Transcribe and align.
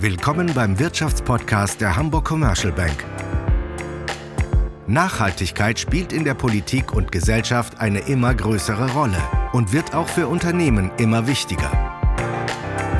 Willkommen 0.00 0.54
beim 0.54 0.78
Wirtschaftspodcast 0.78 1.80
der 1.80 1.96
Hamburg 1.96 2.26
Commercial 2.26 2.72
Bank. 2.72 3.04
Nachhaltigkeit 4.86 5.76
spielt 5.80 6.12
in 6.12 6.22
der 6.22 6.34
Politik 6.34 6.92
und 6.92 7.10
Gesellschaft 7.10 7.80
eine 7.80 7.98
immer 8.06 8.32
größere 8.32 8.92
Rolle 8.92 9.20
und 9.52 9.72
wird 9.72 9.96
auch 9.96 10.06
für 10.06 10.28
Unternehmen 10.28 10.92
immer 10.98 11.26
wichtiger. 11.26 11.72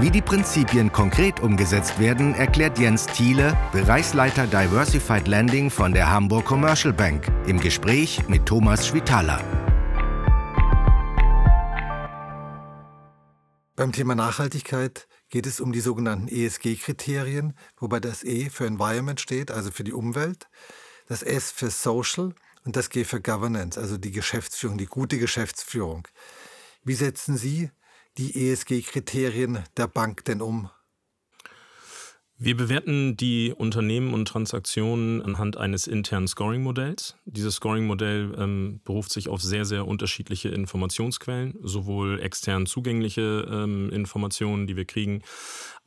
Wie 0.01 0.11
die 0.11 0.21
Prinzipien 0.21 0.91
konkret 0.91 1.39
umgesetzt 1.39 2.01
werden, 2.01 2.35
erklärt 2.35 2.81
Jens 2.81 3.07
Thiele, 3.07 3.57
Bereichsleiter 3.71 4.49
Diversified 4.49 5.29
Lending 5.29 5.71
von 5.71 5.93
der 5.93 6.11
Hamburg 6.11 6.47
Commercial 6.47 6.93
Bank, 6.93 7.31
im 7.47 7.61
Gespräch 7.61 8.21
mit 8.27 8.45
Thomas 8.45 8.89
Schwitaler. 8.89 9.41
Beim 13.77 13.93
Thema 13.93 14.17
Nachhaltigkeit 14.17 15.08
geht 15.31 15.47
es 15.47 15.61
um 15.61 15.73
die 15.73 15.81
sogenannten 15.81 16.29
ESG-Kriterien, 16.29 17.55
wobei 17.79 18.01
das 18.01 18.25
E 18.25 18.51
für 18.51 18.67
Environment 18.67 19.21
steht, 19.21 19.51
also 19.51 19.71
für 19.71 19.85
die 19.85 19.93
Umwelt, 19.93 20.49
das 21.07 21.23
S 21.23 21.51
für 21.51 21.71
Social 21.71 22.35
und 22.65 22.77
das 22.77 22.91
G 22.91 23.05
für 23.05 23.21
Governance, 23.21 23.79
also 23.81 23.99
die 23.99 24.11
Geschäftsführung, 24.11 24.79
die 24.79 24.87
gute 24.87 25.19
Geschäftsführung. 25.19 26.09
Wie 26.85 26.95
setzen 26.95 27.37
Sie 27.37 27.71
die 28.17 28.51
ESG-Kriterien 28.51 29.65
der 29.77 29.87
Bank 29.87 30.25
denn 30.25 30.43
um? 30.43 30.71
Wir 32.41 32.57
bewerten 32.57 33.17
die 33.17 33.53
Unternehmen 33.53 34.15
und 34.15 34.29
Transaktionen 34.29 35.21
anhand 35.23 35.57
eines 35.57 35.89
internen 35.89 36.29
Scoring-Modells. 36.29 37.17
Dieses 37.25 37.57
Scoring-Modell 37.57 38.33
ähm, 38.39 38.81
beruft 38.85 39.11
sich 39.11 39.29
auf 39.29 39.43
sehr, 39.43 39.65
sehr 39.65 39.89
unterschiedliche 39.89 40.49
Informationsquellen, 40.49 41.59
sowohl 41.65 42.21
extern 42.21 42.67
zugängliche 42.67 43.45
ähm, 43.51 43.91
Informationen, 43.91 44.69
die 44.69 44.77
wir 44.77 44.85
kriegen, 44.85 45.23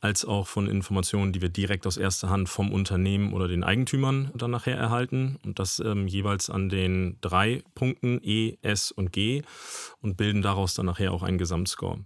als 0.02 0.26
auch 0.26 0.46
von 0.46 0.68
Informationen, 0.68 1.32
die 1.32 1.40
wir 1.40 1.48
direkt 1.48 1.86
aus 1.86 1.96
erster 1.96 2.28
Hand 2.28 2.50
vom 2.50 2.70
Unternehmen 2.70 3.32
oder 3.32 3.48
den 3.48 3.64
Eigentümern 3.64 4.30
dann 4.34 4.50
nachher 4.50 4.76
erhalten. 4.76 5.38
Und 5.46 5.58
das 5.58 5.80
ähm, 5.80 6.06
jeweils 6.06 6.50
an 6.50 6.68
den 6.68 7.16
drei 7.22 7.62
Punkten 7.74 8.20
E, 8.22 8.58
S 8.60 8.92
und 8.92 9.10
G 9.10 9.40
und 10.02 10.18
bilden 10.18 10.42
daraus 10.42 10.74
dann 10.74 10.84
nachher 10.84 11.12
auch 11.12 11.22
einen 11.22 11.38
Gesamtscore. 11.38 12.00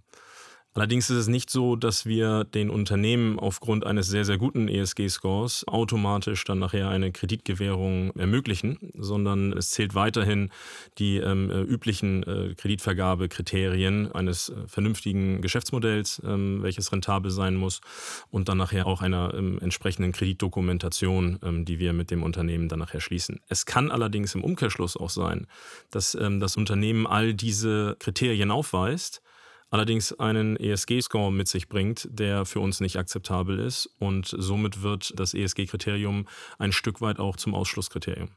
Allerdings 0.77 1.09
ist 1.09 1.17
es 1.17 1.27
nicht 1.27 1.49
so, 1.49 1.75
dass 1.75 2.05
wir 2.05 2.43
den 2.43 2.69
Unternehmen 2.69 3.39
aufgrund 3.39 3.83
eines 3.83 4.09
sehr, 4.09 4.25
sehr 4.25 4.37
guten 4.37 4.67
ESG-Scores 4.67 5.67
automatisch 5.67 6.43
dann 6.43 6.59
nachher 6.59 6.89
eine 6.89 7.11
Kreditgewährung 7.11 8.15
ermöglichen, 8.15 8.77
sondern 8.95 9.53
es 9.53 9.71
zählt 9.71 9.95
weiterhin 9.95 10.51
die 10.99 11.17
ähm, 11.17 11.49
äh, 11.49 11.61
üblichen 11.61 12.21
äh, 12.21 12.53
Kreditvergabekriterien 12.53 14.11
eines 14.11 14.49
äh, 14.49 14.67
vernünftigen 14.67 15.41
Geschäftsmodells, 15.41 16.21
ähm, 16.23 16.61
welches 16.61 16.91
rentabel 16.91 17.31
sein 17.31 17.55
muss 17.55 17.81
und 18.29 18.47
dann 18.47 18.59
nachher 18.59 18.85
auch 18.85 19.01
einer 19.01 19.33
ähm, 19.33 19.57
entsprechenden 19.59 20.11
Kreditdokumentation, 20.11 21.39
ähm, 21.41 21.65
die 21.65 21.79
wir 21.79 21.93
mit 21.93 22.11
dem 22.11 22.21
Unternehmen 22.21 22.69
dann 22.69 22.77
nachher 22.77 23.01
schließen. 23.01 23.39
Es 23.47 23.65
kann 23.65 23.89
allerdings 23.89 24.35
im 24.35 24.43
Umkehrschluss 24.43 24.95
auch 24.95 25.09
sein, 25.09 25.47
dass 25.89 26.13
ähm, 26.13 26.39
das 26.39 26.55
Unternehmen 26.55 27.07
all 27.07 27.33
diese 27.33 27.95
Kriterien 27.97 28.51
aufweist, 28.51 29.23
allerdings 29.69 30.13
einen 30.13 30.57
ESG-Score 30.57 31.31
mit 31.31 31.47
sich 31.47 31.67
bringt, 31.67 32.07
der 32.11 32.45
für 32.45 32.59
uns 32.59 32.79
nicht 32.79 32.97
akzeptabel 32.97 33.59
ist. 33.59 33.89
Und 33.99 34.33
somit 34.37 34.81
wird 34.81 35.13
das 35.19 35.33
ESG-Kriterium 35.33 36.27
ein 36.57 36.71
Stück 36.71 37.01
weit 37.01 37.19
auch 37.19 37.35
zum 37.35 37.53
Ausschlusskriterium. 37.53 38.29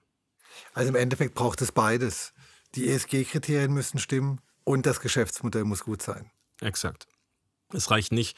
Also 0.74 0.88
im 0.88 0.96
Endeffekt 0.96 1.34
braucht 1.34 1.62
es 1.62 1.72
beides. 1.72 2.32
Die 2.74 2.88
ESG-Kriterien 2.88 3.72
müssen 3.72 3.98
stimmen 3.98 4.40
und 4.64 4.86
das 4.86 5.00
Geschäftsmodell 5.00 5.64
muss 5.64 5.84
gut 5.84 6.02
sein. 6.02 6.30
Exakt. 6.60 7.06
Es 7.72 7.90
reicht 7.90 8.12
nicht, 8.12 8.36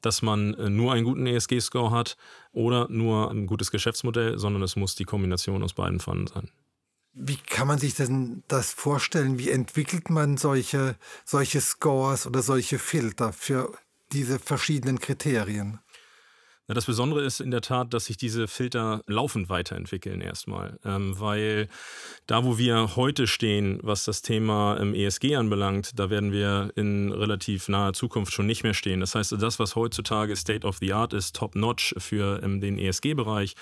dass 0.00 0.22
man 0.22 0.54
äh, 0.54 0.68
nur 0.68 0.92
einen 0.92 1.04
guten 1.04 1.26
ESG-Score 1.26 1.90
hat 1.90 2.16
oder 2.52 2.88
nur 2.88 3.30
ein 3.30 3.46
gutes 3.46 3.70
Geschäftsmodell, 3.70 4.38
sondern 4.38 4.62
es 4.62 4.76
muss 4.76 4.94
die 4.96 5.04
Kombination 5.04 5.62
aus 5.62 5.74
beiden 5.74 6.00
vorhanden 6.00 6.26
sein. 6.26 6.50
Wie 7.14 7.36
kann 7.36 7.68
man 7.68 7.78
sich 7.78 7.94
denn 7.94 8.42
das 8.48 8.72
vorstellen? 8.72 9.38
Wie 9.38 9.50
entwickelt 9.50 10.08
man 10.08 10.38
solche, 10.38 10.96
solche 11.24 11.60
Scores 11.60 12.26
oder 12.26 12.42
solche 12.42 12.78
Filter 12.78 13.32
für 13.34 13.76
diese 14.12 14.38
verschiedenen 14.38 14.98
Kriterien? 14.98 15.78
Na, 16.72 16.74
das 16.74 16.86
Besondere 16.86 17.22
ist 17.22 17.42
in 17.42 17.50
der 17.50 17.60
Tat, 17.60 17.92
dass 17.92 18.06
sich 18.06 18.16
diese 18.16 18.48
Filter 18.48 19.02
laufend 19.06 19.50
weiterentwickeln 19.50 20.22
erstmal, 20.22 20.78
ähm, 20.86 21.20
weil 21.20 21.68
da, 22.26 22.44
wo 22.44 22.56
wir 22.56 22.96
heute 22.96 23.26
stehen, 23.26 23.78
was 23.82 24.06
das 24.06 24.22
Thema 24.22 24.78
ähm, 24.80 24.94
ESG 24.94 25.36
anbelangt, 25.36 25.98
da 25.98 26.08
werden 26.08 26.32
wir 26.32 26.72
in 26.74 27.12
relativ 27.12 27.68
naher 27.68 27.92
Zukunft 27.92 28.32
schon 28.32 28.46
nicht 28.46 28.62
mehr 28.62 28.72
stehen. 28.72 29.00
Das 29.00 29.14
heißt, 29.14 29.32
das, 29.38 29.58
was 29.58 29.76
heutzutage 29.76 30.34
State 30.34 30.66
of 30.66 30.78
the 30.78 30.94
Art 30.94 31.12
ist, 31.12 31.36
top-notch 31.36 31.94
für 31.98 32.42
ähm, 32.42 32.62
den 32.62 32.78
ESG-Bereich, 32.78 33.54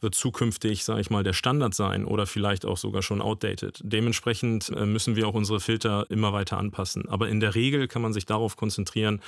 wird 0.00 0.14
zukünftig, 0.14 0.84
sage 0.84 1.02
ich 1.02 1.10
mal, 1.10 1.22
der 1.22 1.34
Standard 1.34 1.74
sein 1.74 2.06
oder 2.06 2.24
vielleicht 2.24 2.64
auch 2.64 2.78
sogar 2.78 3.02
schon 3.02 3.20
outdated. 3.20 3.78
Dementsprechend 3.82 4.70
äh, 4.70 4.86
müssen 4.86 5.16
wir 5.16 5.28
auch 5.28 5.34
unsere 5.34 5.60
Filter 5.60 6.06
immer 6.08 6.32
weiter 6.32 6.56
anpassen. 6.56 7.10
Aber 7.10 7.28
in 7.28 7.40
der 7.40 7.54
Regel 7.54 7.88
kann 7.88 8.00
man 8.00 8.14
sich 8.14 8.24
darauf 8.24 8.56
konzentrieren, 8.56 9.20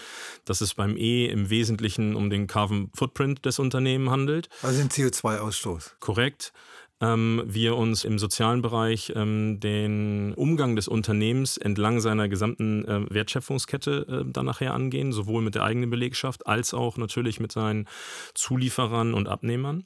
dass 0.46 0.62
es 0.62 0.72
beim 0.72 0.96
E 0.96 1.26
im 1.26 1.50
Wesentlichen 1.50 2.16
um 2.16 2.30
den 2.30 2.46
Carbon 2.46 2.88
Footprint 2.94 3.25
Footprint 3.26 3.44
des 3.44 3.58
Unternehmens 3.58 4.10
handelt. 4.10 4.48
Also 4.62 4.80
den 4.80 4.88
CO2-Ausstoß. 4.88 5.98
Korrekt. 6.00 6.52
Ähm, 6.98 7.42
wir 7.44 7.76
uns 7.76 8.04
im 8.04 8.18
sozialen 8.18 8.62
Bereich 8.62 9.12
ähm, 9.14 9.60
den 9.60 10.32
Umgang 10.34 10.76
des 10.76 10.88
Unternehmens 10.88 11.58
entlang 11.58 12.00
seiner 12.00 12.26
gesamten 12.28 12.86
äh, 12.86 13.04
Wertschöpfungskette 13.10 14.24
äh, 14.26 14.32
dann 14.32 14.46
nachher 14.46 14.72
angehen, 14.72 15.12
sowohl 15.12 15.42
mit 15.42 15.54
der 15.54 15.64
eigenen 15.64 15.90
Belegschaft 15.90 16.46
als 16.46 16.72
auch 16.72 16.96
natürlich 16.96 17.38
mit 17.38 17.52
seinen 17.52 17.86
Zulieferern 18.34 19.12
und 19.12 19.28
Abnehmern. 19.28 19.84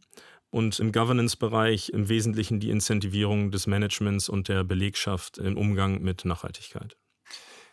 Und 0.51 0.79
im 0.81 0.93
Governance-Bereich 0.93 1.91
im 1.91 2.09
Wesentlichen 2.09 2.61
die 2.61 2.71
Incentivierung 2.71 3.51
des 3.51 3.67
Managements 3.67 4.29
und 4.29 4.49
der 4.49 4.65
Belegschaft 4.65 5.39
im 5.39 5.57
Umgang 5.57 6.03
mit 6.03 6.25
Nachhaltigkeit. 6.25 6.97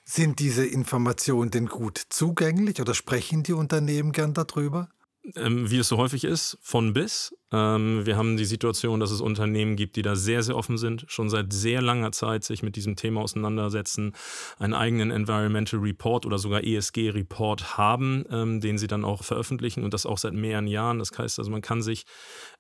Sind 0.04 0.40
diese 0.40 0.66
Informationen 0.66 1.52
denn 1.52 1.66
gut 1.68 2.02
zugänglich 2.10 2.80
oder 2.80 2.94
sprechen 2.94 3.44
die 3.44 3.54
Unternehmen 3.54 4.14
gern 4.14 4.34
darüber? 4.34 4.90
Ähm, 5.36 5.70
wie 5.70 5.78
es 5.78 5.88
so 5.88 5.98
häufig 5.98 6.24
ist, 6.24 6.58
von 6.62 6.94
bis. 6.94 7.36
Ähm, 7.52 8.06
wir 8.06 8.18
haben 8.18 8.38
die 8.38 8.46
Situation, 8.46 9.00
dass 9.00 9.12
es 9.12 9.22
Unternehmen 9.22 9.76
gibt, 9.76 9.96
die 9.96 10.02
da 10.02 10.16
sehr, 10.16 10.44
sehr 10.44 10.56
offen 10.56 10.78
sind, 10.78 11.06
schon 11.08 11.30
seit 11.30 11.54
sehr 11.54 11.82
langer 11.82 12.12
Zeit 12.12 12.44
sich 12.44 12.64
mit 12.64 12.76
diesem 12.76 12.96
Thema 12.96 13.22
auseinandersetzen, 13.22 14.14
einen 14.60 14.74
eigenen 14.74 15.12
Environmental 15.12 15.80
Report 15.80 16.26
oder 16.26 16.38
sogar 16.38 16.64
ESG-Report 16.64 17.78
haben, 17.78 18.26
ähm, 18.30 18.60
den 18.60 18.78
sie 18.78 18.88
dann 18.88 19.06
auch 19.06 19.24
veröffentlichen 19.24 19.84
und 19.84 19.94
das 19.94 20.06
auch 20.06 20.18
seit 20.18 20.34
mehreren 20.34 20.68
Jahren. 20.68 21.00
Das 21.00 21.18
heißt 21.18 21.40
also, 21.40 21.50
man 21.52 21.62
kann 21.62 21.82
sich 21.82 22.06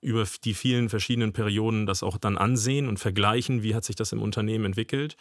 über 0.02 0.25
die 0.44 0.53
vielen 0.53 0.90
verschiedenen 0.90 1.34
Perioden 1.34 1.86
das 1.86 2.04
auch 2.04 2.18
dann 2.18 2.38
ansehen 2.38 2.88
und 2.88 3.00
vergleichen, 3.00 3.64
wie 3.64 3.75
hat 3.75 3.84
sich 3.84 3.96
das 3.96 4.12
im 4.12 4.22
Unternehmen 4.22 4.66
entwickelt. 4.66 5.18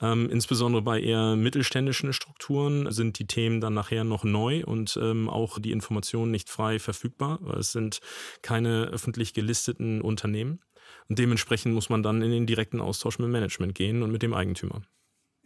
Ähm, 0.00 0.28
insbesondere 0.30 0.82
bei 0.82 1.00
eher 1.00 1.36
mittelständischen 1.36 2.12
Strukturen 2.12 2.90
sind 2.90 3.18
die 3.18 3.26
Themen 3.26 3.60
dann 3.60 3.74
nachher 3.74 4.04
noch 4.04 4.24
neu 4.24 4.64
und 4.64 4.98
ähm, 5.00 5.28
auch 5.28 5.58
die 5.58 5.72
Informationen 5.72 6.30
nicht 6.30 6.48
frei 6.50 6.78
verfügbar, 6.78 7.38
weil 7.42 7.58
es 7.58 7.72
sind 7.72 8.00
keine 8.42 8.90
öffentlich 9.04 9.34
gelisteten 9.34 10.00
Unternehmen. 10.00 10.60
Und 11.08 11.18
dementsprechend 11.18 11.74
muss 11.74 11.90
man 11.90 12.02
dann 12.02 12.22
in 12.22 12.30
den 12.30 12.46
direkten 12.46 12.80
Austausch 12.80 13.18
mit 13.18 13.26
dem 13.26 13.32
Management 13.32 13.74
gehen 13.74 14.02
und 14.02 14.10
mit 14.10 14.22
dem 14.22 14.32
Eigentümer. 14.32 14.80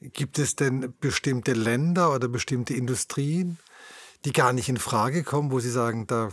Gibt 0.01 0.39
es 0.39 0.55
denn 0.55 0.95
bestimmte 1.01 1.55
Länder 1.55 2.15
oder 2.15 2.29
bestimmte 2.29 2.75
Industrien, 2.75 3.59
die 4.25 4.33
gar 4.33 4.53
nicht 4.53 4.69
in 4.69 4.77
Frage 4.77 5.25
kommen, 5.25 5.51
wo 5.51 5.59
Sie 5.59 5.71
sagen, 5.71 6.07
da 6.07 6.29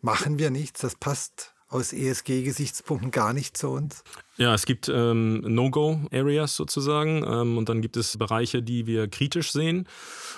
machen 0.00 0.38
wir 0.38 0.50
nichts, 0.50 0.80
das 0.80 0.94
passt 0.94 1.54
aus 1.72 1.92
ESG-Gesichtspunkten 1.92 3.10
gar 3.10 3.32
nicht 3.32 3.56
zu 3.56 3.68
uns? 3.68 4.04
Ja, 4.36 4.54
es 4.54 4.66
gibt 4.66 4.88
ähm, 4.88 5.40
No-Go-Areas 5.40 6.56
sozusagen 6.56 7.24
ähm, 7.26 7.58
und 7.58 7.68
dann 7.68 7.82
gibt 7.82 7.96
es 7.96 8.16
Bereiche, 8.16 8.62
die 8.62 8.86
wir 8.86 9.08
kritisch 9.08 9.52
sehen. 9.52 9.86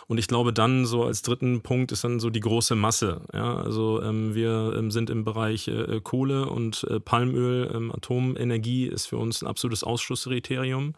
Und 0.06 0.18
ich 0.18 0.26
glaube, 0.26 0.52
dann 0.52 0.84
so 0.84 1.04
als 1.04 1.22
dritten 1.22 1.62
Punkt 1.62 1.92
ist 1.92 2.04
dann 2.04 2.20
so 2.20 2.30
die 2.30 2.40
große 2.40 2.74
Masse. 2.74 3.22
Ja? 3.32 3.56
Also 3.56 4.02
ähm, 4.02 4.34
wir 4.34 4.74
ähm, 4.76 4.90
sind 4.90 5.10
im 5.10 5.24
Bereich 5.24 5.68
äh, 5.68 6.00
Kohle 6.02 6.48
und 6.48 6.84
äh, 6.90 7.00
Palmöl, 7.00 7.70
ähm, 7.74 7.92
Atomenergie 7.92 8.86
ist 8.86 9.06
für 9.06 9.16
uns 9.16 9.42
ein 9.42 9.46
absolutes 9.46 9.84
Ausschlusskriterium. 9.84 10.94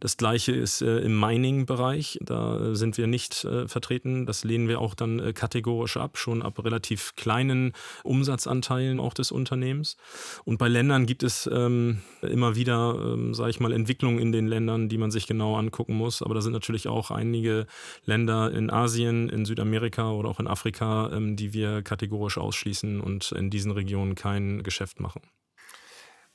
Das 0.00 0.16
gleiche 0.16 0.52
ist 0.52 0.80
äh, 0.80 0.98
im 1.00 1.20
Mining-Bereich. 1.20 2.18
Da 2.22 2.58
äh, 2.58 2.74
sind 2.74 2.96
wir 2.96 3.06
nicht 3.06 3.44
äh, 3.44 3.68
vertreten. 3.68 4.24
Das 4.24 4.44
lehnen 4.44 4.66
wir 4.66 4.80
auch 4.80 4.94
dann 4.94 5.20
äh, 5.20 5.32
kategorisch 5.34 5.98
ab, 5.98 6.16
schon 6.16 6.42
ab 6.42 6.64
relativ 6.64 7.14
kleinen 7.16 7.72
Umsatzanteilen 8.02 8.98
auch 8.98 9.12
des 9.12 9.30
Unternehmens. 9.30 9.98
Und 10.44 10.56
bei 10.56 10.68
Ländern 10.68 11.04
gibt 11.04 11.22
es 11.22 11.48
ähm, 11.52 12.00
immer 12.22 12.56
wieder, 12.56 12.96
ähm, 12.98 13.34
sage 13.34 13.50
ich 13.50 13.60
mal, 13.60 13.72
Entwicklungen 13.72 14.18
in 14.18 14.32
den 14.32 14.46
Ländern, 14.46 14.88
die 14.88 14.96
man 14.96 15.10
sich 15.10 15.26
genau 15.26 15.56
angucken 15.56 15.94
muss. 15.94 16.22
Aber 16.22 16.34
da 16.34 16.40
sind 16.40 16.54
natürlich 16.54 16.88
auch 16.88 17.10
einige 17.10 17.66
Länder 18.06 18.50
in 18.52 18.70
Asien, 18.70 19.28
in 19.28 19.44
Südamerika 19.44 20.12
oder 20.12 20.30
auch 20.30 20.40
in 20.40 20.46
Afrika, 20.46 21.10
ähm, 21.12 21.36
die 21.36 21.52
wir 21.52 21.82
kategorisch 21.82 22.38
ausschließen 22.38 23.02
und 23.02 23.32
in 23.32 23.50
diesen 23.50 23.70
Regionen 23.70 24.14
kein 24.14 24.62
Geschäft 24.62 24.98
machen. 24.98 25.20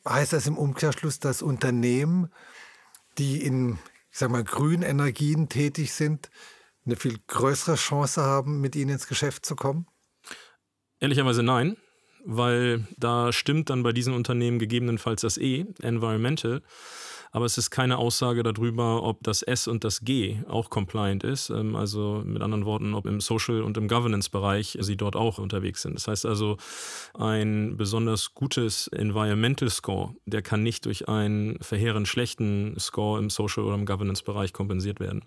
Heißt 0.07 0.33
das 0.33 0.45
im 0.45 0.59
Umkehrschluss, 0.59 1.17
dass 1.19 1.41
Unternehmen 1.41 2.29
die 3.17 3.43
in, 3.43 3.79
sag 4.11 4.31
mal, 4.31 4.43
grünen 4.43 4.83
Energien 4.83 5.49
tätig 5.49 5.93
sind, 5.93 6.29
eine 6.85 6.95
viel 6.95 7.17
größere 7.27 7.75
Chance 7.75 8.21
haben, 8.21 8.61
mit 8.61 8.75
ihnen 8.75 8.91
ins 8.91 9.07
Geschäft 9.07 9.45
zu 9.45 9.55
kommen? 9.55 9.87
Ehrlicherweise 10.99 11.43
nein, 11.43 11.77
weil 12.23 12.87
da 12.97 13.31
stimmt 13.33 13.69
dann 13.69 13.83
bei 13.83 13.91
diesen 13.91 14.13
Unternehmen 14.13 14.59
gegebenenfalls 14.59 15.21
das 15.21 15.37
E, 15.37 15.65
Environmental 15.81 16.61
aber 17.35 17.43
es 17.43 17.57
ist 17.57 17.69
keine 17.69 17.97
Aussage 17.97 18.43
darüber, 18.43 19.03
ob 19.03 19.21
das 19.21 19.41
S 19.41 19.67
und 19.67 19.83
das 19.83 20.05
G 20.05 20.39
auch 20.47 20.69
compliant 20.69 21.25
ist. 21.25 21.49
Ähm, 21.49 21.75
also 21.75 22.23
mit 22.25 22.41
anderen 22.41 22.63
Worten, 22.63 22.93
ob 22.93 23.05
im 23.05 23.19
Social- 23.19 23.61
und 23.61 23.75
im 23.75 23.89
Governance-Bereich 23.89 24.77
sie 24.79 24.95
dort 24.95 25.17
auch 25.17 25.37
unterwegs 25.37 25.81
sind. 25.81 25.95
Das 25.95 26.07
heißt 26.07 26.25
also, 26.25 26.55
ein 27.13 27.75
besonders 27.75 28.35
gutes 28.35 28.87
Environmental 28.87 29.69
Score, 29.69 30.15
der 30.25 30.43
kann 30.43 30.63
nicht 30.63 30.85
durch 30.85 31.09
einen 31.09 31.61
verheerend 31.61 32.07
schlechten 32.07 32.79
Score 32.79 33.19
im 33.19 33.29
Social- 33.29 33.65
oder 33.65 33.75
im 33.75 33.85
Governance-Bereich 33.85 34.53
kompensiert 34.53 35.01
werden. 35.01 35.25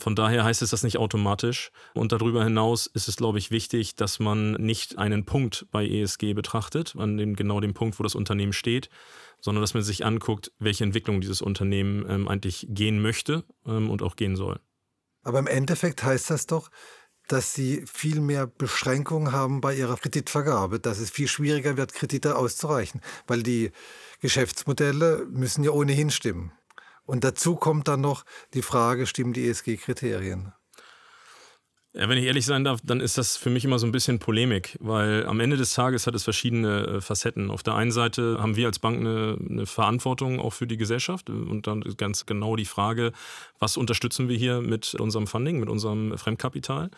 Von 0.00 0.14
daher 0.14 0.44
heißt 0.44 0.62
es 0.62 0.70
das 0.70 0.84
nicht 0.84 0.98
automatisch. 0.98 1.72
Und 1.92 2.12
darüber 2.12 2.44
hinaus 2.44 2.86
ist 2.86 3.08
es, 3.08 3.16
glaube 3.16 3.38
ich, 3.38 3.50
wichtig, 3.50 3.96
dass 3.96 4.20
man 4.20 4.52
nicht 4.52 4.96
einen 4.96 5.24
Punkt 5.24 5.66
bei 5.72 5.86
ESG 5.86 6.34
betrachtet, 6.34 6.94
an 6.96 7.16
dem, 7.16 7.34
genau 7.34 7.60
dem 7.60 7.74
Punkt, 7.74 7.98
wo 7.98 8.04
das 8.04 8.14
Unternehmen 8.14 8.52
steht, 8.52 8.88
sondern 9.40 9.60
dass 9.62 9.74
man 9.74 9.82
sich 9.82 10.04
anguckt, 10.04 10.52
welche 10.58 10.84
Entwicklung 10.84 11.20
dieses 11.20 11.42
Unternehmen 11.42 12.06
ähm, 12.08 12.28
eigentlich 12.28 12.66
gehen 12.70 13.02
möchte 13.02 13.44
ähm, 13.66 13.90
und 13.90 14.02
auch 14.02 14.14
gehen 14.14 14.36
soll. 14.36 14.60
Aber 15.22 15.40
im 15.40 15.48
Endeffekt 15.48 16.04
heißt 16.04 16.30
das 16.30 16.46
doch, 16.46 16.70
dass 17.26 17.52
sie 17.52 17.84
viel 17.86 18.20
mehr 18.20 18.46
Beschränkungen 18.46 19.32
haben 19.32 19.60
bei 19.60 19.74
ihrer 19.74 19.96
Kreditvergabe, 19.96 20.80
dass 20.80 20.98
es 20.98 21.10
viel 21.10 21.28
schwieriger 21.28 21.76
wird, 21.76 21.92
Kredite 21.92 22.36
auszureichen, 22.36 23.02
weil 23.26 23.42
die 23.42 23.70
Geschäftsmodelle 24.20 25.26
müssen 25.30 25.62
ja 25.62 25.70
ohnehin 25.70 26.10
stimmen. 26.10 26.52
Und 27.08 27.24
dazu 27.24 27.56
kommt 27.56 27.88
dann 27.88 28.02
noch 28.02 28.26
die 28.52 28.60
Frage, 28.60 29.06
stimmen 29.06 29.32
die 29.32 29.48
ESG-Kriterien? 29.48 30.52
Ja, 31.98 32.08
wenn 32.08 32.16
ich 32.16 32.26
ehrlich 32.26 32.46
sein 32.46 32.62
darf, 32.62 32.78
dann 32.84 33.00
ist 33.00 33.18
das 33.18 33.36
für 33.36 33.50
mich 33.50 33.64
immer 33.64 33.80
so 33.80 33.86
ein 33.86 33.90
bisschen 33.90 34.20
Polemik, 34.20 34.76
weil 34.78 35.26
am 35.26 35.40
Ende 35.40 35.56
des 35.56 35.72
Tages 35.72 36.06
hat 36.06 36.14
es 36.14 36.22
verschiedene 36.22 36.86
äh, 36.86 37.00
Facetten. 37.00 37.50
Auf 37.50 37.64
der 37.64 37.74
einen 37.74 37.90
Seite 37.90 38.38
haben 38.40 38.54
wir 38.54 38.68
als 38.68 38.78
Bank 38.78 39.00
eine, 39.00 39.36
eine, 39.50 39.66
Verantwortung 39.66 40.38
auch 40.38 40.52
für 40.52 40.68
die 40.68 40.76
Gesellschaft 40.76 41.28
und 41.28 41.66
dann 41.66 41.80
ganz 41.96 42.24
genau 42.24 42.54
die 42.54 42.66
Frage, 42.66 43.10
was 43.58 43.76
unterstützen 43.76 44.28
wir 44.28 44.36
hier 44.36 44.60
mit 44.60 44.94
unserem 44.94 45.26
Funding, 45.26 45.58
mit 45.58 45.68
unserem 45.68 46.16
Fremdkapital. 46.16 46.88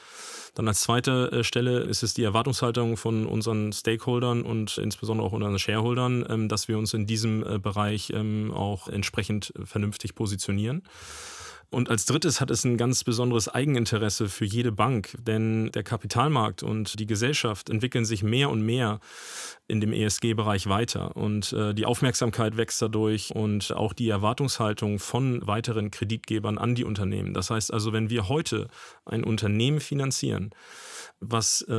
Dann 0.55 0.69
als 0.69 0.83
zweite 0.83 1.33
äh, 1.33 1.45
Stelle 1.45 1.79
ist 1.79 2.03
es 2.03 2.13
die 2.13 2.25
Erwartungshaltung 2.25 2.99
von 2.99 3.25
unseren 3.25 3.73
Stakeholdern 3.73 4.43
und 4.43 4.77
insbesondere 4.77 5.27
auch 5.27 5.33
unseren 5.33 5.59
Shareholdern, 5.59 6.27
ähm, 6.29 6.49
dass 6.51 6.69
wir 6.69 6.77
uns 6.77 6.93
in 6.93 7.07
diesem 7.07 7.43
äh, 7.43 7.59
Bereich 7.59 8.13
ähm, 8.15 8.53
auch 8.53 8.87
entsprechend 8.87 9.55
vernünftig 9.65 10.15
positionieren. 10.15 10.83
Und 11.71 11.89
als 11.89 12.05
drittes 12.05 12.41
hat 12.41 12.51
es 12.51 12.65
ein 12.65 12.77
ganz 12.77 13.05
besonderes 13.05 13.49
Eigeninteresse 13.49 14.29
für 14.29 14.45
jede 14.45 14.73
Bank, 14.73 15.17
denn 15.21 15.71
der 15.73 15.85
Kapitalmarkt 15.85 16.65
und 16.65 16.99
die 16.99 17.07
Gesellschaft 17.07 17.71
entwickeln 17.71 18.05
sich 18.05 18.25
mehr 18.25 18.51
und 18.51 18.63
mehr 18.63 18.99
in 19.69 19.81
dem 19.81 19.93
ESG-Bereich 19.93 20.69
weiter. 20.69 21.17
Und 21.17 21.53
äh, 21.53 21.73
die 21.73 21.87
Aufmerksamkeit 21.87 22.57
wächst 22.57 22.83
dadurch 22.83 23.35
und 23.35 23.73
auch 23.73 23.93
die 23.93 24.09
Erwartungshaltung 24.09 24.99
von 24.99 25.47
weiteren 25.47 25.93
Kreditgebern 25.93 26.59
an 26.59 26.75
die 26.75 26.85
Unternehmen. 26.85 27.35
Das 27.35 27.51
heißt 27.51 27.73
also, 27.73 27.93
wenn 27.93 28.11
wir 28.11 28.29
heute 28.29 28.67
ein 29.05 29.23
Unternehmen 29.23 29.79
finanzieren, 29.79 30.51
was 31.21 31.65
äh, 31.69 31.75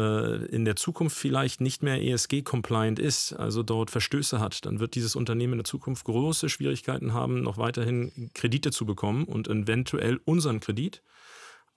in 0.45 0.65
der 0.65 0.75
Zukunft 0.75 1.17
vielleicht 1.17 1.61
nicht 1.61 1.81
mehr 1.81 2.01
ESG-compliant 2.01 2.99
ist, 2.99 3.33
also 3.33 3.63
dort 3.63 3.89
Verstöße 3.89 4.39
hat, 4.39 4.65
dann 4.65 4.79
wird 4.79 4.93
dieses 4.93 5.15
Unternehmen 5.15 5.53
in 5.53 5.59
der 5.59 5.65
Zukunft 5.65 6.05
große 6.05 6.47
Schwierigkeiten 6.47 7.13
haben, 7.13 7.41
noch 7.41 7.57
weiterhin 7.57 8.29
Kredite 8.35 8.71
zu 8.71 8.85
bekommen 8.85 9.25
und 9.25 9.47
eventuell 9.81 10.19
unseren 10.25 10.59
Kredit 10.59 11.01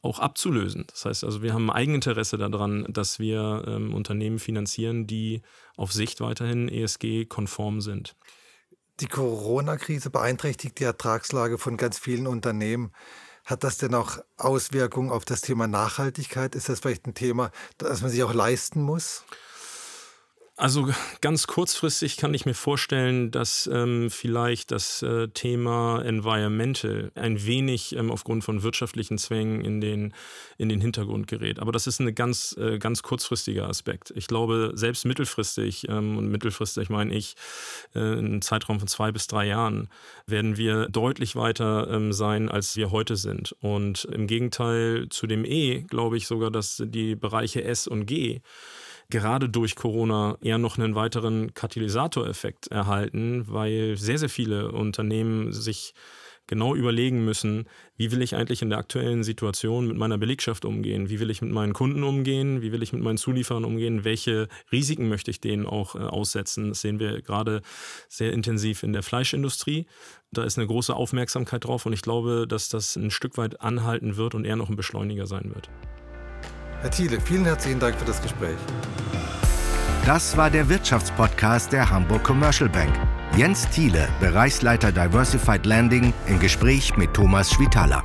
auch 0.02 0.18
abzulösen. 0.18 0.84
Das 0.88 1.06
heißt 1.06 1.24
also, 1.24 1.42
wir 1.42 1.54
haben 1.54 1.70
ein 1.70 1.76
Eigeninteresse 1.76 2.36
daran, 2.36 2.86
dass 2.90 3.18
wir 3.18 3.64
ähm, 3.66 3.94
Unternehmen 3.94 4.38
finanzieren, 4.38 5.06
die 5.06 5.40
auf 5.76 5.92
Sicht 5.92 6.20
weiterhin 6.20 6.68
ESG-konform 6.68 7.80
sind. 7.80 8.14
Die 9.00 9.06
Corona-Krise 9.06 10.10
beeinträchtigt 10.10 10.78
die 10.78 10.84
Ertragslage 10.84 11.56
von 11.56 11.76
ganz 11.78 11.98
vielen 11.98 12.26
Unternehmen. 12.26 12.92
Hat 13.46 13.64
das 13.64 13.78
denn 13.78 13.94
auch 13.94 14.18
Auswirkungen 14.36 15.10
auf 15.10 15.24
das 15.24 15.40
Thema 15.40 15.66
Nachhaltigkeit? 15.66 16.54
Ist 16.54 16.68
das 16.68 16.80
vielleicht 16.80 17.06
ein 17.06 17.14
Thema, 17.14 17.50
das 17.78 18.02
man 18.02 18.10
sich 18.10 18.22
auch 18.22 18.34
leisten 18.34 18.82
muss? 18.82 19.24
Also 20.56 20.88
ganz 21.20 21.48
kurzfristig 21.48 22.16
kann 22.16 22.32
ich 22.32 22.46
mir 22.46 22.54
vorstellen, 22.54 23.32
dass 23.32 23.68
ähm, 23.72 24.08
vielleicht 24.08 24.70
das 24.70 25.02
äh, 25.02 25.26
Thema 25.28 26.00
Environmental 26.02 27.10
ein 27.16 27.44
wenig 27.44 27.96
ähm, 27.96 28.12
aufgrund 28.12 28.44
von 28.44 28.62
wirtschaftlichen 28.62 29.18
Zwängen 29.18 29.64
in 29.64 29.80
den, 29.80 30.14
in 30.56 30.68
den 30.68 30.80
Hintergrund 30.80 31.26
gerät. 31.26 31.58
Aber 31.58 31.72
das 31.72 31.88
ist 31.88 31.98
ein 31.98 32.14
ganz, 32.14 32.56
äh, 32.56 32.78
ganz 32.78 33.02
kurzfristiger 33.02 33.68
Aspekt. 33.68 34.12
Ich 34.14 34.28
glaube, 34.28 34.72
selbst 34.74 35.04
mittelfristig, 35.06 35.88
ähm, 35.88 36.16
und 36.16 36.28
mittelfristig 36.28 36.88
meine 36.88 37.14
ich 37.14 37.34
äh, 37.96 37.98
einen 37.98 38.40
Zeitraum 38.40 38.78
von 38.78 38.86
zwei 38.86 39.10
bis 39.10 39.26
drei 39.26 39.46
Jahren, 39.46 39.88
werden 40.26 40.56
wir 40.56 40.88
deutlich 40.88 41.34
weiter 41.34 41.88
ähm, 41.90 42.12
sein, 42.12 42.48
als 42.48 42.76
wir 42.76 42.92
heute 42.92 43.16
sind. 43.16 43.56
Und 43.60 44.04
im 44.04 44.28
Gegenteil 44.28 45.08
zu 45.10 45.26
dem 45.26 45.44
E 45.44 45.80
glaube 45.82 46.16
ich 46.16 46.28
sogar, 46.28 46.52
dass 46.52 46.80
die 46.86 47.16
Bereiche 47.16 47.64
S 47.64 47.88
und 47.88 48.06
G 48.06 48.40
gerade 49.10 49.48
durch 49.48 49.76
Corona 49.76 50.36
eher 50.40 50.58
noch 50.58 50.78
einen 50.78 50.94
weiteren 50.94 51.54
Katalysatoreffekt 51.54 52.68
erhalten, 52.68 53.44
weil 53.48 53.96
sehr, 53.96 54.18
sehr 54.18 54.28
viele 54.28 54.72
Unternehmen 54.72 55.52
sich 55.52 55.94
genau 56.46 56.74
überlegen 56.74 57.24
müssen, 57.24 57.66
wie 57.96 58.10
will 58.10 58.22
ich 58.22 58.34
eigentlich 58.34 58.62
in 58.62 58.68
der 58.68 58.78
aktuellen 58.78 59.24
Situation 59.24 59.86
mit 59.86 59.96
meiner 59.96 60.18
Belegschaft 60.18 60.64
umgehen, 60.64 61.08
wie 61.08 61.20
will 61.20 61.30
ich 61.30 61.40
mit 61.40 61.50
meinen 61.50 61.72
Kunden 61.72 62.02
umgehen, 62.02 62.60
wie 62.60 62.72
will 62.72 62.82
ich 62.82 62.92
mit 62.92 63.02
meinen 63.02 63.16
Zulieferern 63.16 63.64
umgehen, 63.64 64.04
welche 64.04 64.48
Risiken 64.70 65.08
möchte 65.08 65.30
ich 65.30 65.40
denen 65.40 65.66
auch 65.66 65.94
äh, 65.94 65.98
aussetzen. 65.98 66.68
Das 66.70 66.80
sehen 66.80 66.98
wir 66.98 67.22
gerade 67.22 67.62
sehr 68.08 68.32
intensiv 68.32 68.82
in 68.82 68.92
der 68.92 69.02
Fleischindustrie. 69.02 69.86
Da 70.32 70.44
ist 70.44 70.58
eine 70.58 70.66
große 70.66 70.94
Aufmerksamkeit 70.94 71.64
drauf 71.64 71.86
und 71.86 71.92
ich 71.92 72.02
glaube, 72.02 72.46
dass 72.46 72.68
das 72.68 72.96
ein 72.96 73.10
Stück 73.10 73.38
weit 73.38 73.60
anhalten 73.60 74.16
wird 74.16 74.34
und 74.34 74.44
eher 74.44 74.56
noch 74.56 74.68
ein 74.68 74.76
Beschleuniger 74.76 75.26
sein 75.26 75.54
wird. 75.54 75.70
Herr 76.84 76.90
Thiele, 76.90 77.18
vielen 77.18 77.46
herzlichen 77.46 77.80
Dank 77.80 77.96
für 77.96 78.04
das 78.04 78.20
Gespräch. 78.20 78.58
Das 80.04 80.36
war 80.36 80.50
der 80.50 80.68
Wirtschaftspodcast 80.68 81.72
der 81.72 81.88
Hamburg 81.88 82.22
Commercial 82.24 82.68
Bank. 82.68 82.92
Jens 83.38 83.66
Thiele, 83.70 84.06
Bereichsleiter 84.20 84.92
Diversified 84.92 85.64
Landing, 85.64 86.12
im 86.26 86.38
Gespräch 86.40 86.94
mit 86.98 87.14
Thomas 87.14 87.50
Schwitaler. 87.50 88.04